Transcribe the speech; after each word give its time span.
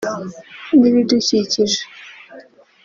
n’ibidukikije 0.79 1.79